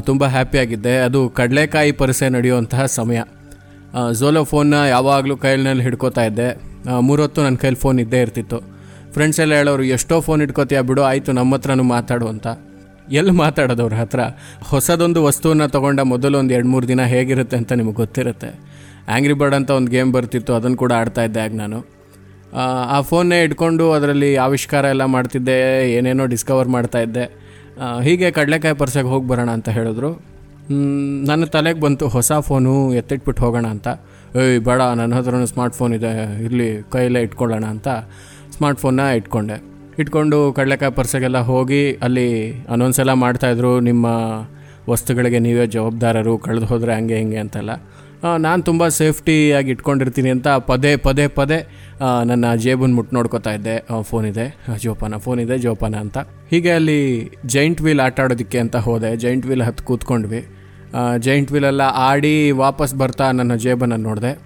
ತುಂಬ 0.02 0.26
ಹ್ಯಾಪಿಯಾಗಿದ್ದೆ 0.26 0.98
ಅದು 0.98 1.30
ಕಡಲೆಕಾಯಿ 1.30 1.92
ಪರಿಸೆ 1.92 2.30
ನಡೆಯುವಂತಹ 2.30 2.86
ಸಮಯ. 2.86 3.22
ಝೋಲೋ 4.12 4.44
ಫೋನ್ನ 4.44 4.74
ಯಾವಾಗಲೂ 4.74 5.38
ಕೈಲಿನಲ್ಲಿ 5.38 5.84
ಹಿಡ್ಕೋತಾ 5.84 6.26
ಇದ್ದೆ. 6.26 6.62
ಮೂರೊತ್ತು 7.00 7.44
ನನ್ನ 7.44 7.56
ಕೈಲಿ 7.56 7.76
ಫೋನ್ 7.76 8.00
ಇದ್ದೇ 8.00 8.22
ಇರ್ತಿತ್ತು. 8.22 8.60
ಫ್ರೆಂಡ್ಸ್ 9.14 9.40
ಎಲ್ಲ 9.40 9.54
ಹೇಳೋರು 9.54 9.84
ಎಷ್ಟೋ 9.84 10.22
ಫೋನ್ 10.22 10.42
ಇಟ್ಕೋತೀಯ 10.42 10.82
ಬಿಡು 10.82 11.04
ಆಯಿತು 11.04 11.32
ನಮ್ಮ 11.32 11.56
ಹತ್ರನೂ 11.56 11.84
ಮಾತಾಡು 11.84 12.28
ಅಂತ. 12.28 12.48
ಎಲ್ಲಿ 13.12 13.32
ಮಾತಾಡೋದು 13.32 13.84
ಅವ್ರ 13.84 13.94
ಹತ್ರ? 13.94 14.20
ಹೊಸದೊಂದು 14.64 15.24
ವಸ್ತುವನ್ನು 15.24 15.68
ತೊಗೊಂಡ 15.68 16.00
ಮೊದಲು 16.00 16.38
ಒಂದು 16.38 16.54
ಎರಡು 16.54 16.68
ಮೂರು 16.68 16.88
ದಿನ 16.88 17.02
ಹೇಗಿರುತ್ತೆ 17.02 17.58
ಅಂತ 17.58 17.72
ನಿಮಗೆ 17.74 17.94
ಗೊತ್ತಿರುತ್ತೆ. 17.94 18.48
ಆ್ಯಂಗ್ರಿ 19.08 19.34
ಬರ್ಡ್ 19.34 19.56
ಅಂತ 19.56 19.72
ಒಂದು 19.72 19.92
ಗೇಮ್ 19.92 20.14
ಬರ್ತಿತ್ತು 20.14 20.54
ಅದನ್ನು 20.54 20.78
ಕೂಡ 20.78 20.94
ಆಡ್ತಾ 20.94 21.24
ಇದ್ದೆ 21.24 21.42
ಆಗ 21.42 21.56
ನಾನು. 21.56 21.86
ಆ, 22.54 23.02
ಫೋನ್ನೇ 23.02 23.44
ಇಟ್ಕೊಂಡು 23.44 23.92
ಅದರಲ್ಲಿ 23.92 24.36
ಆವಿಷ್ಕಾರ 24.36 24.86
ಎಲ್ಲ 24.86 25.06
ಮಾಡ್ತಿದ್ದೆ 25.06 25.90
ಏನೇನೋ 25.94 26.26
ಡಿಸ್ಕವರ್ 26.26 26.68
ಮಾಡ್ತಾ 26.68 27.00
ಹೀಗೆ 28.06 28.28
ಕಡಲೆಕಾಯಿ 28.32 28.76
ಪರ್ಸೆಗೆ 28.82 29.10
ಹೋಗಿ 29.14 29.26
ಬರೋಣ 29.28 29.50
ಅಂತ 29.58 29.70
ಹೇಳಿದ್ರು. 29.78 30.12
ನನ್ನ 31.30 31.44
ತಲೆಗೆ 31.56 31.80
ಬಂತು 31.80 32.06
ಹೊಸ 32.08 32.32
ಫೋನು 32.48 32.74
ಎತ್ತಿಟ್ಬಿಟ್ಟು 32.94 33.42
ಹೋಗೋಣ 33.46 33.68
ಅಂತ. 33.76 33.88
ಏಯ್, 34.42 34.60
ಬೇಡ, 34.68 34.82
ನನ್ನ 35.00 35.12
ಹತ್ರನೂ 35.20 35.48
ಸ್ಮಾರ್ಟ್ 35.52 35.76
ಫೋನ್ 35.76 35.94
ಇದೆ, 35.98 36.12
ಇರಲಿ 36.46 36.68
ಕೈಯಲ್ಲೇ 36.94 37.22
ಇಟ್ಕೊಳ್ಳೋಣ 37.28 37.66
ಅಂತ 37.76 37.88
ಸ್ಮಾರ್ಟ್ 38.56 38.80
ಫೋನ್ನ 38.84 39.02
ಇಟ್ಕೊಂಡೆ. 39.20 39.58
ಇಟ್ಕೊಂಡು 40.02 40.38
ಕಡಲೆಕಾಯಿ 40.54 40.94
ಪರ್ಸೆಗೆಲ್ಲ 41.00 41.40
ಹೋಗಿ 41.52 41.84
ಅಲ್ಲಿ 42.06 42.28
ಅನೌನ್ಸ್ 42.76 43.00
ಎಲ್ಲ 43.04 43.14
ಮಾಡ್ತಾಯಿದ್ರು 43.24 43.74
ನಿಮ್ಮ 43.80 44.06
ವಸ್ತುಗಳಿಗೆ 44.90 45.40
ನೀವೇ 45.40 45.66
ಜವಾಬ್ದಾರರು, 45.76 46.34
ಕಳೆದು 46.46 46.66
ಹೋದರೆ 46.66 46.94
ಹಂಗೆ 46.96 47.18
ಹಿಂಗೆ 47.22 47.38
ಅಂತೆಲ್ಲ. 47.38 47.74
ನಾನು 48.38 48.64
ತುಂಬ 48.64 48.88
ಸೇಫ್ಟಿಯಾಗಿ 48.88 49.72
ಇಟ್ಕೊಂಡಿರ್ತೀನಿ 49.72 50.30
ಅಂತ 50.30 50.48
ಪದೇ 50.48 50.96
ಪದೇ 50.96 51.28
ಪದೇ 51.28 51.68
ನನ್ನ 52.26 52.56
ಜೇಬನ್ನು 52.56 52.96
ಮುಟ್ಟು 52.96 53.16
ನೋಡ್ಕೋತಾ 53.16 53.54
ಇದ್ದೆ. 53.54 53.88
ಫೋನ್ 54.02 54.26
ಇದೆ. 54.26 54.58
ಆ, 54.74 54.76
ಜೋಪಾನ 54.76 55.40
ಇದೆ 55.40 55.58
ಜೋಪಾನ 55.58 55.96
ಅಂತ. 55.96 56.18
ಹೀಗೆ 56.50 56.72
ಅಲ್ಲಿ 56.72 57.30
ಜೈಂಟ್ 57.46 57.82
ವೀಲ್ 57.82 58.00
ಆಟ 58.00 58.20
ಆಡೋದಕ್ಕೆ 58.20 58.60
ಅಂತ 58.60 58.76
ಹೋದೆ. 58.76 59.18
ಜೈಂಟ್ 59.18 59.46
ವೀಲ್ 59.46 59.62
ಹತ್ತು 59.62 59.84
ಕೂತ್ಕೊಂಡ್ವಿ. 59.84 60.46
ಜೈಂಟ್ 61.20 61.52
ವೀಲೆಲ್ಲ 61.52 61.82
ಆಡಿ 61.82 62.52
ವಾಪಸ್ 62.52 62.96
ಬರ್ತಾ 62.96 63.32
ನನ್ನ 63.32 63.56
ಜೇಬನ್ನು 63.56 63.98
ನೋಡಿದೆ. 63.98 64.40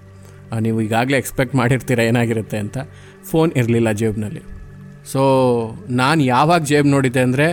ನೀವು 0.60 0.80
ಈಗಾಗಲೇ 0.80 1.16
ಎಕ್ಸ್ಪೆಕ್ಟ್ 1.16 1.56
ಮಾಡಿರ್ತೀರ 1.56 1.98
ಏನಾಗಿರುತ್ತೆ 1.98 2.58
ಅಂತ. 2.58 2.78
ಫೋನ್ 3.30 3.52
ಇರಲಿಲ್ಲ 3.56 3.92
ಜೇಬ್ನಲ್ಲಿ. 3.92 4.57
ಸೊ 5.12 5.22
ನಾನು 6.00 6.20
ಯಾವಾಗ 6.34 6.60
ಜೇಬ್ 6.70 6.88
ನೋಡಿದ್ದೆ 6.94 7.20
ಅಂದರೆ, 7.20 7.46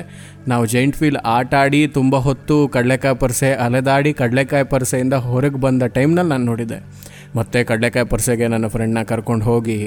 ನಾವು 0.47 0.63
ಜೈಂಟ್ 0.65 0.97
ವೀಲ್ 1.01 1.19
ಆಟ 1.37 1.53
ಆಡಿ 1.61 1.81
ತುಂಬ 1.97 2.15
ಹೊತ್ತು 2.27 2.55
ಕಡಲೆಕಾಯಿ 2.67 3.17
ಪರ್ಸೆ 3.23 3.49
ಅಲೆದಾಡಿ 3.65 4.11
ಕಡಲೆಕಾಯಿ 4.13 4.65
ಪರ್ಸೆಯಿಂದ 4.73 5.15
ಹೊರಗೆ 5.27 5.59
ಬಂದ 5.65 5.83
ಟೈಮ್ನಲ್ಲಿ 5.97 6.31
ನಾನು 6.33 6.45
ನೋಡಿದ್ದೆ. 6.51 6.79
ಮತ್ತು 7.35 7.59
ಕಡಲೆಕಾಯಿ 7.67 8.07
ಪರ್ಸೆಗೆ 8.13 8.47
ನನ್ನ 8.47 8.67
ಫ್ರೆಂಡ್ನ 8.67 9.01
ಕರ್ಕೊಂಡು 9.11 9.45
ಹೋಗಿ, 9.45 9.79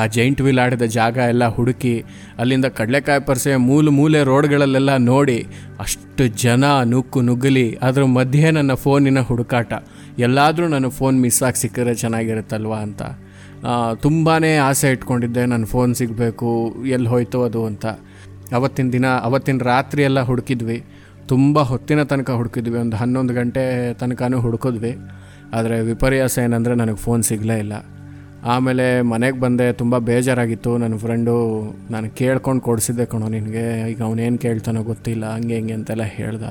ಆ 0.00 0.02
ಜೈಂಟ್ 0.06 0.40
ವೀಲ್ 0.44 0.60
ಆಡಿದ 0.64 0.86
ಜಾಗ 0.96 1.16
ಎಲ್ಲ 1.32 1.44
ಹುಡುಕಿ, 1.56 1.94
ಅಲ್ಲಿಂದ 2.38 2.68
ಕಡಲೆಕಾಯಿ 2.78 3.20
ಪರ್ಸೆ 3.20 3.52
ಮೂಲೆ 3.68 3.90
ಮೂಲೆ 3.90 4.20
ರೋಡ್ಗಳಲ್ಲೆಲ್ಲ 4.24 4.92
ನೋಡಿ, 5.10 5.38
ಅಷ್ಟು 5.80 6.26
ಜನ 6.44 6.64
ನುಕ್ಕು 6.92 7.20
ನುಗ್ಗಲಿ, 7.20 7.68
ಅದ್ರ 7.82 8.04
ಮಧ್ಯೆ 8.18 8.50
ನನ್ನ 8.50 8.74
ಫೋನಿನ 8.84 9.22
ಹುಡುಕಾಟ. 9.30 9.72
ಎಲ್ಲಾದರೂ 10.18 10.66
ನನ್ನ 10.68 10.90
ಫೋನ್ 10.98 11.18
ಮಿಸ್ 11.20 11.42
ಆಗಿ 11.42 11.60
ಸಿಕ್ಕಿದ್ರೆ 11.60 11.94
ಚೆನ್ನಾಗಿರುತ್ತಲ್ವಾ 11.94 12.80
ಅಂತ. 12.80 13.02
ತುಂಬಾ 14.00 14.34
ಆಸೆ 14.62 14.90
ಇಟ್ಕೊಂಡಿದ್ದೆ 14.90 15.46
ನನ್ನ 15.46 15.64
ಫೋನ್ 15.64 15.94
ಸಿಗಬೇಕು 15.94 16.74
ಎಲ್ಲಿ 16.86 17.08
ಹೋಯ್ತು 17.08 17.42
ಅದು 17.42 17.64
ಅಂತ. 17.64 17.86
ಅವತ್ತಿನ 18.54 18.90
ದಿನ, 18.90 19.06
ಅವತ್ತಿನ 19.06 19.58
ರಾತ್ರಿ 19.62 20.02
ಎಲ್ಲ 20.02 20.20
ಹುಡುಕಿದ್ವಿ. 20.20 20.84
ತುಂಬ 21.28 21.58
ಹೊತ್ತಿನ 21.60 22.02
ತನಕ 22.02 22.30
ಹುಡುಕಿದ್ವಿ. 22.30 22.78
ಒಂದು 22.78 22.96
ಹನ್ನೊಂದು 22.96 23.34
ಗಂಟೆ 23.34 23.92
ತನಕನೂ 23.92 24.40
ಹುಡುಕಿದ್ವಿ. 24.40 24.96
ಆದರೆ 25.52 25.80
ವಿಪರ್ಯಾಸ 25.80 26.38
ಏನಂದರೆ 26.38 26.74
ನನಗೆ 26.74 26.96
ಫೋನ್ 26.96 27.22
ಸಿಗಲೇ 27.22 27.58
ಇಲ್ಲ. 27.58 27.72
ಆಮೇಲೆ 28.44 29.00
ಮನೆಗೆ 29.00 29.40
ಬಂದೆ, 29.40 29.72
ತುಂಬ 29.72 29.98
ಬೇಜಾರಾಗಿತ್ತು. 29.98 30.78
ನನ್ನ 30.78 30.96
ಫ್ರೆಂಡು 30.96 31.36
ನಾನು 31.90 32.10
ಕೇಳ್ಕೊಂಡು 32.10 32.62
ಕೊಡಿಸಿದ್ದೆ 32.62 33.06
ಕಣೋ 33.06 33.28
ನಿನಗೆ. 33.28 33.90
ಈಗ 33.90 34.02
ಅವನೇನು 34.02 34.38
ಕೇಳ್ತಾನೋ 34.38 34.82
ಗೊತ್ತಿಲ್ಲ, 34.82 35.34
ಹಂಗೆ 35.34 35.54
ಹಿಂಗೆ 35.54 35.72
ಅಂತೆಲ್ಲ 35.72 36.02
ಹೇಳ್ದ. 36.02 36.42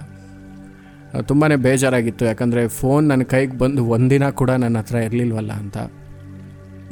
ತುಂಬಾ 1.22 1.48
ಬೇಜಾರಾಗಿತ್ತು. 1.48 2.26
ಯಾಕಂದರೆ 2.26 2.68
ಫೋನ್ 2.68 3.08
ನನ್ನ 3.08 3.24
ಕೈಗೆ 3.24 3.58
ಬಂದು 3.58 3.86
ಒಂದಿನ 3.86 4.30
ಕೂಡ 4.30 4.50
ನನ್ನ 4.50 4.78
ಹತ್ರ 4.78 4.96
ಇರಲಿಲ್ವಲ್ಲ 4.96 5.52
ಅಂತ. 5.52 5.78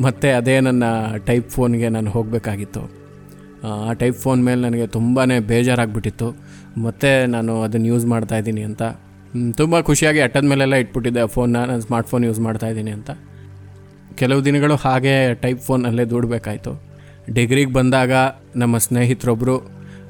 ಮತ್ತು 0.04 0.38
ಅದೇ 0.38 0.60
ನನ್ನ 0.60 0.84
ಟೈಪ್ 1.30 1.48
ಫೋನ್ಗೆ 1.50 1.90
ನಾನು 1.90 2.10
ಹೋಗಬೇಕಾಗಿತ್ತು. 2.16 2.84
ಆ 3.70 3.94
ಟೈಪ್ 4.02 4.18
ಫೋನ್ 4.24 4.42
ಮೇಲೆ 4.44 4.62
ನನಗೆ 4.68 4.88
ತುಂಬಾ 4.88 5.24
ಬೇಜಾರಾಗ್ಬಿಟ್ಟಿತ್ತು. 5.52 6.30
ಮತ್ತೆ 6.86 7.26
ನಾನು 7.26 7.54
ಅದನ್ನು 7.62 7.88
ಯೂಸ್ 7.88 8.06
ಮಾಡ್ತಾಯಿದ್ದೀನಿ 8.06 8.64
ಅಂತ. 8.70 8.84
ತುಂಬ 9.60 9.82
ಖುಷಿಯಾಗಿ 9.82 10.20
ಅಟ್ಟದ 10.20 10.46
ಮೇಲೆಲ್ಲ 10.52 10.76
ಇಟ್ಬಿಟ್ಟಿದ್ದೆ 10.76 11.28
ಫೋನ್ನ 11.28 11.58
ನಾನು 11.70 11.82
ಸ್ಮಾರ್ಟ್ 11.82 12.10
ಫೋನ್ 12.10 12.26
ಯೂಸ್ 12.26 12.40
ಮಾಡ್ತಾ 12.40 12.68
ಇದ್ದೀನಿ 12.68 12.92
ಅಂತ. 12.92 13.12
ಕೆಲವು 14.16 14.46
ದಿನಗಳು 14.46 14.76
ಹಾಗೆ 14.76 15.14
ಟೈಪ್ 15.44 15.62
ಫೋನಲ್ಲೇ 15.62 16.06
ದೂಡಬೇಕಾಯಿತು. 16.06 16.74
ಡಿಗ್ರಿಗೆ 17.34 17.72
ಬಂದಾಗ 17.72 18.12
ನಮ್ಮ 18.56 18.78
ಸ್ನೇಹಿತರೊಬ್ಬರು 18.78 19.56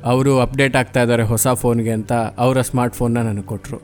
ಅವರು 0.04 0.32
ಅಪ್ಡೇಟ್ 0.40 0.76
ಆಗ್ತಾ 0.76 1.02
ಇದ್ದಾರೆ 1.02 1.24
ಹೊಸ 1.24 1.48
ಫೋನ್ಗೆ 1.62 1.92
ಅಂತ 1.92 2.14
ಅವರ 2.44 2.62
ಸ್ಮಾರ್ಟ್ 2.62 2.96
ಫೋನ್ನ 2.96 3.18
ನನಗೆ 3.18 3.48
ಕೊಟ್ಟರು 3.52 3.80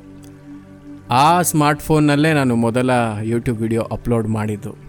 ಆ 1.23 1.41
ಸ್ಮಾರ್ಟ್ 1.41 1.81
ಫೋನ್ನಲ್ಲೇ 1.81 2.33
ನಾನು 2.33 2.53
ಮೊದಲ 2.55 2.89
ಯೂಟ್ಯೂಬ್ 3.23 3.59
ವಿಡಿಯೋ 3.61 3.83
ಅಪ್ಲೋಡ್ 3.95 4.27
ಮಾಡಿದ್ದು. 4.27 4.86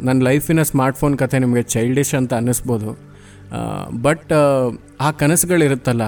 ನನ್ನ 0.00 0.22
ಲೈಫಿನ 0.22 0.62
ಸ್ಮಾರ್ಟ್ 0.62 0.98
ಫೋನ್ 0.98 1.18
ಕತೆ 1.18 1.38
ನಿಮಗೆ 1.38 1.62
ಚೈಲ್ಡಿಶ್ 1.62 2.14
ಅಂತ 2.14 2.34
ಅನ್ನಿಸ್ಬೋದು. 2.34 2.90
ಬಟ್ 4.02 4.32
ಆ 5.00 5.10
ಕನಸುಗಳಿರುತ್ತಲ್ಲ 5.10 6.02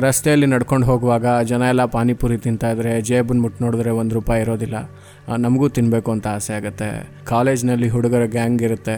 ರಸ್ತೆಯಲ್ಲಿ 0.00 0.46
ನಡ್ಕೊಂಡು 0.46 0.86
ಹೋಗುವಾಗ 0.86 1.26
ಜನ 1.42 1.62
ಎಲ್ಲ 1.62 1.84
ಪಾನಿಪುರಿ 1.84 2.38
ತಿಂತಾಯಿದ್ರೆ 2.38 3.00
ಜೇಬನ್ನು 3.00 3.42
ಮುಟ್ಟು 3.42 3.64
ನೋಡಿದ್ರೆ 3.64 3.90
ಒಂದು 3.90 4.14
ರೂಪಾಯಿ 4.14 4.42
ಇರೋದಿಲ್ಲ. 4.42 4.76
ನಮಗೂ 5.36 5.68
ತಿನ್ನಬೇಕು 5.68 6.10
ಅಂತ 6.12 6.26
ಆಸೆ 6.26 6.52
ಆಗುತ್ತೆ. 6.54 7.08
ಕಾಲೇಜ್ನಲ್ಲಿ 7.24 7.88
ಹುಡುಗರ 7.88 8.24
ಗ್ಯಾಂಗ್ 8.26 8.62
ಇರುತ್ತೆ. 8.62 8.96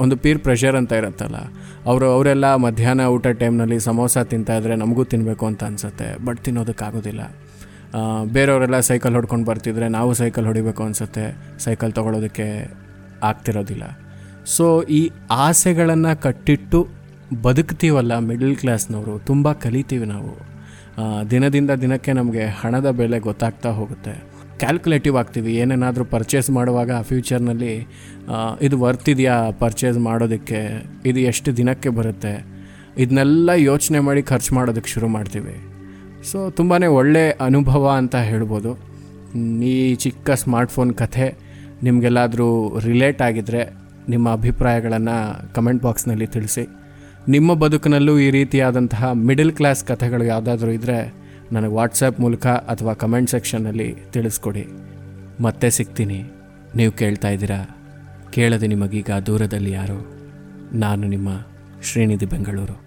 ಒಂದು 0.00 0.16
ಪೀರ್ 0.16 0.38
ಪ್ರೆಷರ್ 0.38 0.76
ಅಂತ 0.76 0.92
ಇರುತ್ತಲ್ಲ. 0.92 1.36
ಅವರು, 1.84 2.06
ಅವರೆಲ್ಲ 2.12 2.54
ಮಧ್ಯಾಹ್ನ 2.54 3.00
ಊಟ 3.00 3.26
ಟೈಮ್ನಲ್ಲಿ 3.26 3.80
ಸಮೋಸ 3.80 4.18
ತಿಂತಾಯಿದ್ರೆ 4.18 4.76
ನಮಗೂ 4.76 5.04
ತಿನ್ನಬೇಕು 5.04 5.46
ಅಂತ 5.46 5.64
ಅನಿಸುತ್ತೆ 5.64 6.24
ಬಟ್ 6.24 6.40
ತಿನ್ನೋದಕ್ಕಾಗೋದಿಲ್ಲ. 6.44 7.22
ಬೇರೆಯವರೆಲ್ಲ 8.32 8.80
ಸೈಕಲ್ 8.80 9.14
ಹೊಡ್ಕೊಂಡು 9.14 9.46
ಬರ್ತಿದ್ರೆ 9.46 9.88
ನಾವು 9.88 10.14
ಸೈಕಲ್ 10.14 10.46
ಹೊಡಿಬೇಕು 10.46 10.82
ಅನಿಸುತ್ತೆ. 10.82 11.26
ಸೈಕಲ್ 11.58 11.92
ತೊಗೊಳೋದಕ್ಕೆ 11.92 12.85
ಆಗ್ತಿರೋದಿಲ್ಲ. 13.22 13.84
ಸೊ 14.44 14.82
ಈ 14.82 15.02
ಆಸೆಗಳನ್ನು 15.30 16.22
ಕಟ್ಟಿಟ್ಟು 16.22 16.80
ಬದುಕ್ತೀವಲ್ಲ 17.42 18.18
ಮಿಡಲ್ 18.18 18.56
ಕ್ಲಾಸ್ನವರು 18.56 19.18
ತುಂಬ 19.18 19.52
ಕಲಿತೀವಿ 19.52 20.06
ನಾವು. 20.06 20.32
ದಿನದಿಂದ 21.30 21.70
ದಿನಕ್ಕೆ 21.70 22.12
ನಮಗೆ 22.12 22.44
ಹಣದ 22.60 22.90
ಬೆಲೆ 22.90 23.18
ಗೊತ್ತಾಗ್ತಾ 23.18 23.70
ಹೋಗುತ್ತೆ. 23.70 24.14
ಕ್ಯಾಲ್ಕುಲೇಟಿವ್ 24.58 25.16
ಆಗ್ತೀವಿ, 25.16 25.54
ಏನೇನಾದರೂ 25.54 26.04
ಪರ್ಚೇಸ್ 26.04 26.50
ಮಾಡುವಾಗ 26.50 26.90
ಫ್ಯೂಚರ್ನಲ್ಲಿ 27.00 27.72
ಇದು 28.62 28.76
ವರ್ತ್ 28.80 29.08
ಇದೆಯಾ 29.08 29.50
ಪರ್ಚೇಸ್ 29.50 29.98
ಮಾಡೋದಕ್ಕೆ, 29.98 30.60
ಇದು 31.06 31.20
ಎಷ್ಟು 31.20 31.56
ದಿನಕ್ಕೆ 31.56 31.88
ಬರುತ್ತೆ 31.88 32.34
ಇದನ್ನೆಲ್ಲ 32.98 33.50
ಯೋಚನೆ 33.70 33.98
ಮಾಡಿ 33.98 34.22
ಖರ್ಚು 34.22 34.54
ಮಾಡೋದಕ್ಕೆ 34.54 34.90
ಶುರು 34.90 35.08
ಮಾಡ್ತೀವಿ. 35.08 35.56
ಸೊ 36.30 36.50
ತುಂಬಾ 36.50 36.76
ಒಳ್ಳೆ 37.00 37.30
ಅನುಭವ 37.30 37.90
ಅಂತ 37.90 38.16
ಹೇಳ್ಬೋದು. 38.16 38.70
ಈ 39.62 39.94
ಚಿಕ್ಕ 39.94 40.30
ಸ್ಮಾರ್ಟ್ಫೋನ್ 40.30 40.94
ಕಥೆ 40.94 41.26
ನಿಮಗೆಲ್ಲಾದರೂ 41.82 42.78
ರಿಲೇಟ್ 42.78 43.22
ಆಗಿದ್ದರೆ 43.22 43.74
ನಿಮ್ಮ 44.08 44.32
ಅಭಿಪ್ರಾಯಗಳನ್ನು 44.32 45.54
ಕಮೆಂಟ್ 45.54 45.82
ಬಾಕ್ಸ್ನಲ್ಲಿ 45.82 46.26
ತಿಳಿಸಿ. 46.26 46.68
ನಿಮ್ಮ 47.28 47.54
ಬದುಕಿನಲ್ಲೂ 47.54 48.18
ಈ 48.18 48.30
ರೀತಿಯಾದಂತಹ 48.30 49.12
ಮಿಡಲ್ 49.12 49.52
ಕ್ಲಾಸ್ 49.52 49.84
ಕಥೆಗಳು 49.84 50.24
ಯಾವುದಾದ್ರೂ 50.24 50.70
ಇದ್ದರೆ 50.70 51.14
ನನಗೆ 51.52 51.72
ವಾಟ್ಸಪ್ 51.72 52.20
ಮೂಲಕ 52.20 52.46
ಅಥವಾ 52.46 52.92
ಕಮೆಂಟ್ 52.92 53.30
ಸೆಕ್ಷನ್ನಲ್ಲಿ 53.30 53.96
ತಿಳಿಸ್ಕೊಡಿ. 54.12 54.66
ಮತ್ತೆ 55.40 55.70
ಸಿಗ್ತೀನಿ. 55.70 56.24
ನೀವು 56.76 56.92
ಕೇಳ್ತಾ 56.92 57.28
ಇದ್ದೀರಾ? 57.28 57.78
ಕೇಳದೆ 58.30 58.66
ನಿಮಗೀಗ 58.66 59.10
ದೂರದಲ್ಲಿ 59.26 59.72
ಯಾರು? 59.72 60.12
ನಾನು 60.72 61.06
ನಿಮ್ಮ 61.06 61.28
ಶ್ರೀನಿಧಿ 61.82 62.26
ಬೆಂಗಳೂರು. 62.26 62.86